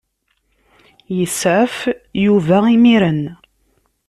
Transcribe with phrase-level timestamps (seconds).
[1.17, 1.75] Yesɛef
[2.23, 3.21] Yuba imir-n.